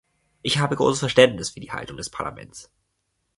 [0.41, 2.71] Ich habe großes Verständnis für die Haltung des Parlaments.